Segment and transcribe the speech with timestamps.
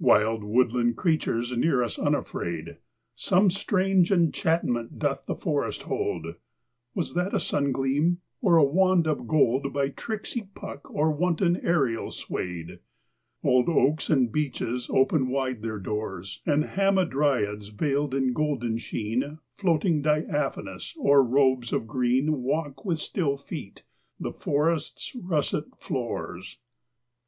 [0.00, 2.78] Wild woodland creatures near us unafraid,
[3.14, 6.34] Some strange enchantment doth the forest hold
[6.96, 12.10] Was that a sungleam, or a wand of gold By tricksy Puck or wanton Ariel
[12.10, 12.80] swayed?
[13.44, 20.02] Old oaks and beeches open wide their doors And hamadryads veiled in golden sheen Floating
[20.02, 23.84] diaphanous o'er robes of green Walk with still feet
[24.18, 26.58] the forest's russet floors.